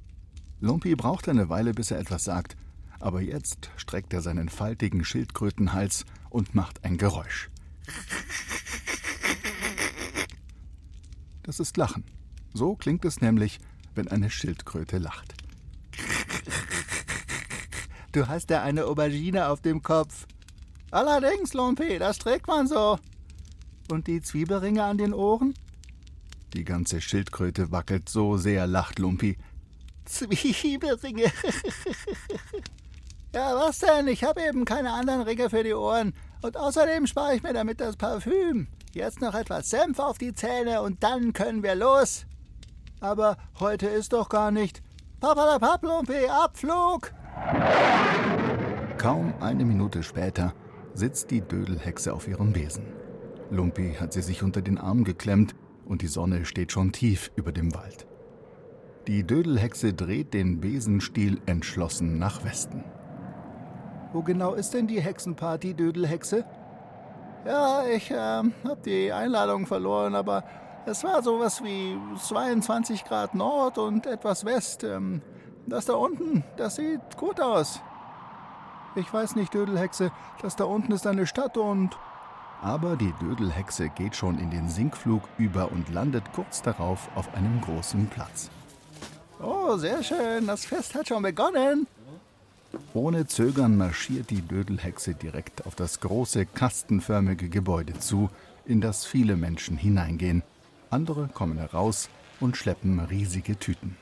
[0.61, 2.57] Lumpi braucht eine Weile, bis er etwas sagt,
[3.01, 7.51] aber jetzt streckt er seinen faltigen Schildkrötenhals und macht ein Geräusch.
[11.43, 12.05] Das ist Lachen.
[12.55, 13.59] So klingt es nämlich,
[13.95, 15.35] wenn eine Schildkröte lacht.
[18.13, 20.27] Du hast ja eine Aubergine auf dem Kopf.
[20.91, 22.99] Allerdings, Lumpi, das trägt man so.
[23.91, 25.55] Und die Zwiebelringe an den Ohren?
[26.55, 29.37] Die ganze Schildkröte wackelt so sehr, lacht Lumpi.
[30.07, 31.25] Zwiebelringe.
[33.35, 34.09] ja, was denn?
[34.09, 36.15] Ich habe eben keine anderen Ringe für die Ohren.
[36.41, 38.69] Und außerdem spare ich mir damit das Parfüm.
[38.95, 42.25] Jetzt noch etwas Senf auf die Zähne und dann können wir los.
[43.01, 44.83] Aber heute ist doch gar nicht.
[45.21, 47.13] Papalapap, Lumpi, Abflug!
[48.97, 50.55] Kaum eine Minute später
[50.99, 52.85] sitzt die Dödelhexe auf ihrem Besen.
[53.51, 55.55] Lumpi hat sie sich unter den Arm geklemmt
[55.87, 58.07] und die Sonne steht schon tief über dem Wald.
[59.07, 62.85] Die Dödelhexe dreht den Besenstiel entschlossen nach Westen.
[64.13, 66.45] Wo genau ist denn die Hexenparty, Dödelhexe?
[67.47, 70.45] Ja, ich äh, hab die Einladung verloren, aber
[70.85, 74.85] es war sowas wie 22 Grad Nord und etwas West.
[74.85, 75.23] Ähm,
[75.67, 77.81] das da unten, das sieht gut aus.
[78.99, 80.11] Ich weiß nicht, Dödelhexe,
[80.43, 81.97] das da unten ist eine Stadt und.
[82.61, 87.61] Aber die Dödelhexe geht schon in den Sinkflug über und landet kurz darauf auf einem
[87.61, 88.51] großen Platz.
[89.41, 91.87] Oh, sehr schön, das Fest hat schon begonnen.
[92.93, 98.31] Ohne Zögern marschiert die Dödelhexe direkt auf das große kastenförmige Gebäude zu,
[98.67, 100.43] in das viele Menschen hineingehen.
[100.91, 102.09] Andere kommen heraus
[102.41, 103.97] und schleppen riesige Tüten.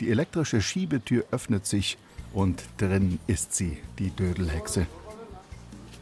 [0.00, 1.98] Die elektrische Schiebetür öffnet sich
[2.32, 4.86] und drin ist sie, die Dödelhexe.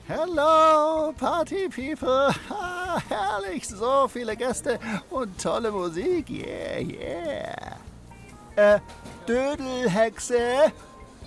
[0.06, 2.34] Hello, Party People!
[2.50, 4.78] Ah, herrlich, so viele Gäste
[5.10, 7.76] und tolle Musik, yeah, yeah.
[8.56, 8.80] Äh,
[9.26, 10.72] Dödelhexe?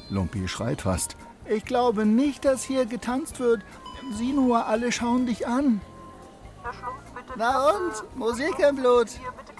[0.09, 1.15] Lumpi schreit fast.
[1.45, 3.61] Ich glaube nicht, dass hier getanzt wird.
[4.13, 5.79] Sieh nur, alle schauen dich an.
[7.37, 8.17] Na und?
[8.17, 9.07] Musik im Blut.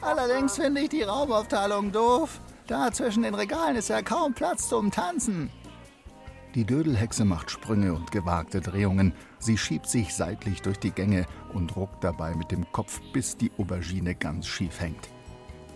[0.01, 2.39] Allerdings finde ich die Raumaufteilung doof.
[2.72, 5.49] Da zwischen den Regalen ist ja kaum Platz zum Tanzen.
[6.55, 9.11] Die Dödelhexe macht Sprünge und gewagte Drehungen.
[9.39, 13.51] Sie schiebt sich seitlich durch die Gänge und ruckt dabei mit dem Kopf, bis die
[13.57, 15.09] Aubergine ganz schief hängt.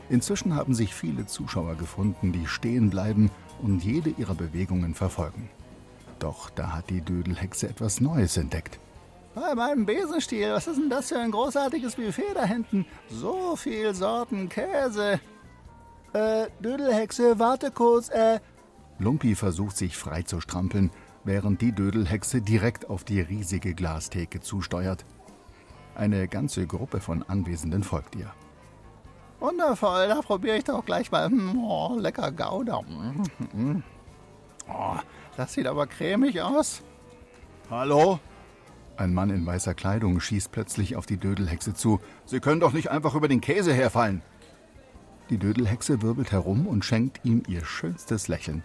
[0.09, 3.29] Inzwischen haben sich viele Zuschauer gefunden, die stehen bleiben
[3.61, 5.49] und jede ihrer Bewegungen verfolgen.
[6.19, 8.79] Doch da hat die Dödelhexe etwas Neues entdeckt.
[9.33, 12.85] Bei meinem Besenstiel, was ist denn das für ein großartiges Buffet da hinten?
[13.09, 15.19] So viel Sorten Käse.
[16.15, 18.39] Äh, Dödelhexe, warte kurz, äh.
[18.99, 20.89] Lumpi versucht sich frei zu strampeln,
[21.25, 25.03] während die Dödelhexe direkt auf die riesige Glastheke zusteuert.
[25.93, 28.31] Eine ganze Gruppe von Anwesenden folgt ihr.
[29.41, 31.27] Wundervoll, da probiere ich doch gleich mal.
[31.27, 32.79] Hm, oh, lecker Gouda.
[34.69, 34.95] Oh,
[35.35, 36.81] das sieht aber cremig aus.
[37.69, 38.19] Hallo?
[38.95, 41.99] Ein Mann in weißer Kleidung schießt plötzlich auf die Dödelhexe zu.
[42.23, 44.21] Sie können doch nicht einfach über den Käse herfallen.
[45.29, 48.63] Die Dödelhexe wirbelt herum und schenkt ihm ihr schönstes Lächeln.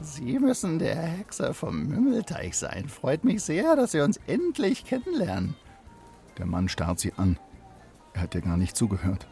[0.00, 2.88] Sie müssen der Hexe vom Mümmelteich sein.
[2.88, 5.54] Freut mich sehr, dass Sie uns endlich kennenlernen.
[6.38, 7.38] Der Mann starrt sie an.
[8.14, 9.28] Er hat ihr gar nicht zugehört.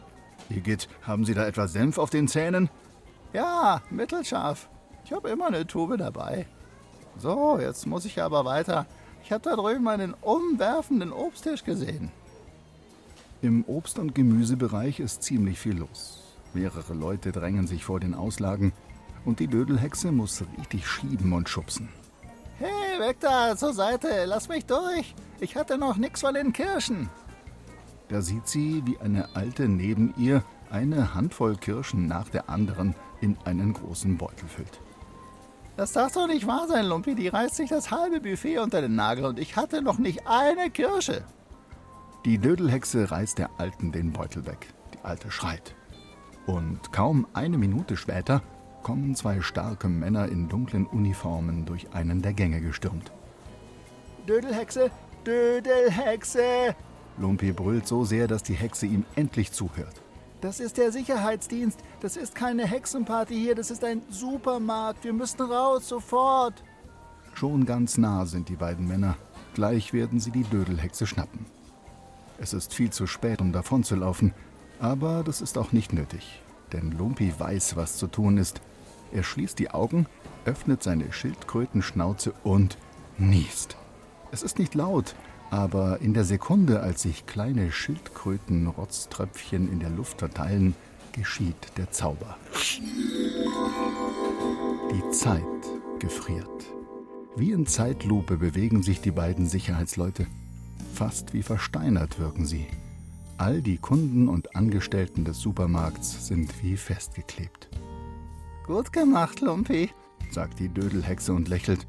[0.49, 2.69] Igitt, haben Sie da etwas Senf auf den Zähnen?
[3.33, 4.69] Ja, mittelscharf.
[5.03, 6.45] Ich habe immer eine Tube dabei.
[7.17, 8.85] So, jetzt muss ich aber weiter.
[9.23, 12.11] Ich habe da drüben einen umwerfenden Obsttisch gesehen.
[13.41, 16.28] Im Obst- und Gemüsebereich ist ziemlich viel los.
[16.53, 18.73] Mehrere Leute drängen sich vor den Auslagen
[19.25, 21.89] und die Dödelhexe muss richtig schieben und schubsen.
[22.57, 25.15] Hey, weg da, zur Seite, lass mich durch.
[25.39, 27.09] Ich hatte noch nichts von den Kirschen.
[28.09, 33.37] Da sieht sie, wie eine Alte neben ihr eine Handvoll Kirschen nach der anderen in
[33.45, 34.81] einen großen Beutel füllt.
[35.77, 37.15] Das darf doch nicht wahr sein, Lumpi.
[37.15, 40.69] Die reißt sich das halbe Buffet unter den Nagel und ich hatte noch nicht eine
[40.69, 41.23] Kirsche.
[42.25, 44.67] Die Dödelhexe reißt der Alten den Beutel weg.
[44.93, 45.75] Die Alte schreit.
[46.45, 48.41] Und kaum eine Minute später
[48.83, 53.11] kommen zwei starke Männer in dunklen Uniformen durch einen der Gänge gestürmt.
[54.27, 54.89] Dödelhexe,
[55.25, 56.75] Dödelhexe!
[57.17, 60.01] Lumpi brüllt so sehr, dass die Hexe ihm endlich zuhört.
[60.41, 61.79] Das ist der Sicherheitsdienst.
[61.99, 65.03] Das ist keine Hexenparty hier, das ist ein Supermarkt.
[65.03, 66.63] Wir müssen raus, sofort.
[67.33, 69.17] Schon ganz nah sind die beiden Männer.
[69.53, 71.45] Gleich werden sie die Dödelhexe schnappen.
[72.37, 74.33] Es ist viel zu spät, um davonzulaufen,
[74.79, 78.61] aber das ist auch nicht nötig, denn Lumpi weiß, was zu tun ist.
[79.11, 80.05] Er schließt die Augen,
[80.45, 82.77] öffnet seine Schildkrötenschnauze und
[83.17, 83.75] niest.
[84.31, 85.15] Es ist nicht laut,
[85.51, 90.75] aber in der Sekunde, als sich kleine Schildkrötenrotztröpfchen in der Luft verteilen,
[91.11, 92.37] geschieht der Zauber.
[94.91, 95.43] Die Zeit
[95.99, 96.47] gefriert.
[97.35, 100.27] Wie in Zeitlupe bewegen sich die beiden Sicherheitsleute.
[100.93, 102.67] Fast wie versteinert wirken sie.
[103.39, 107.69] All die Kunden und Angestellten des Supermarkts sind wie festgeklebt.
[108.67, 109.91] Gut gemacht, Lumpi,
[110.29, 111.87] sagt die Dödelhexe und lächelt.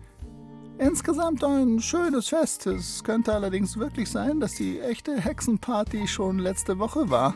[0.79, 2.69] Insgesamt ein schönes Fest.
[2.69, 7.35] Es könnte allerdings wirklich sein, dass die echte Hexenparty schon letzte Woche war.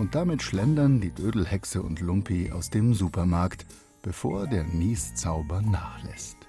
[0.00, 3.66] Und damit schlendern die Dödelhexe und Lumpi aus dem Supermarkt,
[4.02, 6.45] bevor der Nieszauber nachlässt.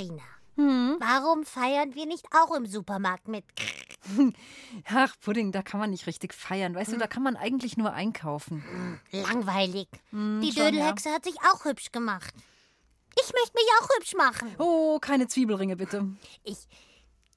[0.00, 0.22] Katharina,
[0.98, 3.44] warum feiern wir nicht auch im Supermarkt mit?
[4.86, 6.74] Ach, Pudding, da kann man nicht richtig feiern.
[6.74, 8.98] Weißt du, da kann man eigentlich nur einkaufen.
[9.12, 9.88] Langweilig.
[10.10, 12.32] Hm, Die schon, Dödelhexe hat sich auch hübsch gemacht.
[13.14, 14.54] Ich möchte mich auch hübsch machen.
[14.58, 16.06] Oh, keine Zwiebelringe, bitte.
[16.44, 16.66] Ich,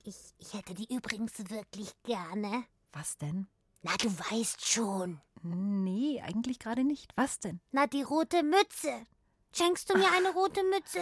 [0.06, 2.64] ich, ich hätte die übrigens wirklich gerne.
[2.94, 3.48] Was denn?
[3.82, 5.20] Na, du weißt schon.
[5.42, 7.12] Nee, eigentlich gerade nicht.
[7.18, 7.60] Was denn?
[7.72, 9.06] Na, die rote Mütze.
[9.54, 11.02] Schenkst du mir eine rote Mütze?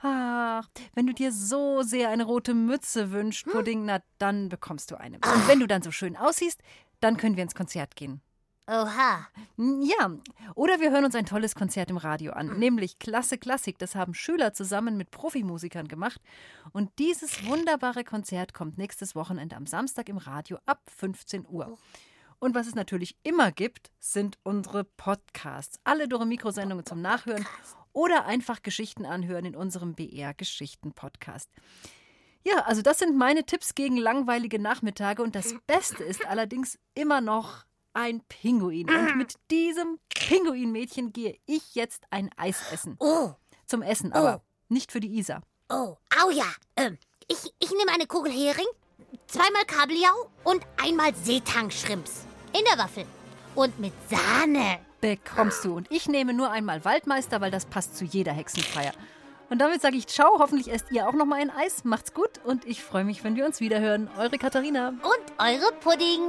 [0.00, 4.96] Ach, wenn du dir so sehr eine rote Mütze wünschst, Pudding, na dann bekommst du
[4.96, 5.16] eine.
[5.16, 6.60] Und wenn du dann so schön aussiehst,
[7.00, 8.20] dann können wir ins Konzert gehen.
[8.70, 9.26] Oha.
[9.56, 10.10] Ja,
[10.54, 13.78] oder wir hören uns ein tolles Konzert im Radio an, nämlich Klasse Klassik.
[13.78, 16.20] Das haben Schüler zusammen mit Profimusikern gemacht.
[16.72, 21.78] Und dieses wunderbare Konzert kommt nächstes Wochenende am Samstag im Radio ab 15 Uhr.
[22.40, 25.80] Und was es natürlich immer gibt, sind unsere Podcasts.
[25.84, 27.46] Alle Dore Mikrosendungen zum Nachhören
[27.92, 31.50] oder einfach Geschichten anhören in unserem BR Geschichten Podcast.
[32.44, 37.20] Ja, also das sind meine Tipps gegen langweilige Nachmittage und das Beste ist allerdings immer
[37.20, 38.88] noch ein Pinguin.
[38.88, 42.96] Und mit diesem Pinguinmädchen gehe ich jetzt ein Eis essen.
[43.00, 43.32] Oh.
[43.66, 45.42] Zum Essen, aber nicht für die Isa.
[45.68, 46.46] Oh, au ja.
[46.76, 48.66] Ähm, ich, ich nehme eine Kugel Hering,
[49.26, 52.24] zweimal Kabeljau und einmal Seetang-Shrimps.
[52.58, 53.04] In der Waffel.
[53.54, 54.87] Und mit Sahne.
[55.00, 55.76] Bekommst du.
[55.76, 58.92] Und ich nehme nur einmal Waldmeister, weil das passt zu jeder Hexenfeier.
[59.50, 60.38] Und damit sage ich Ciao.
[60.38, 61.84] Hoffentlich esst ihr auch noch mal ein Eis.
[61.84, 64.10] Macht's gut und ich freue mich, wenn wir uns wiederhören.
[64.18, 64.88] Eure Katharina.
[64.88, 66.20] Und eure Pudding.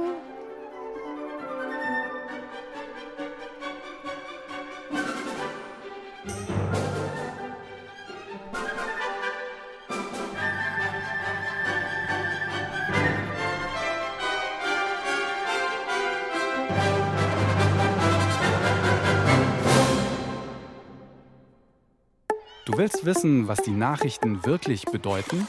[22.80, 25.46] Willst wissen, was die Nachrichten wirklich bedeuten?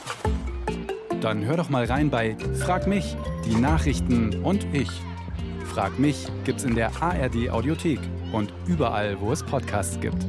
[1.22, 3.16] Dann hör doch mal rein bei Frag mich,
[3.46, 4.90] die Nachrichten und ich.
[5.64, 8.00] Frag mich gibt's in der ARD Audiothek
[8.32, 10.26] und überall, wo es Podcasts gibt.